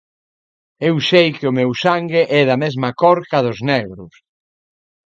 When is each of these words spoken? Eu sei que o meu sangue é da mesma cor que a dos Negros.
Eu 0.89 0.95
sei 1.09 1.27
que 1.37 1.45
o 1.49 1.55
meu 1.59 1.71
sangue 1.85 2.21
é 2.39 2.41
da 2.49 2.57
mesma 2.63 2.89
cor 3.01 3.19
que 3.27 3.35
a 3.39 3.41
dos 3.45 3.59
Negros. 3.71 4.13